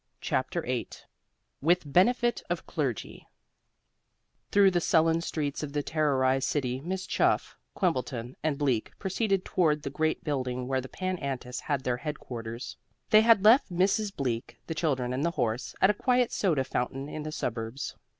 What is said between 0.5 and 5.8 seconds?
VIII WITH BENEFIT OF CLERGY Through the sullen streets of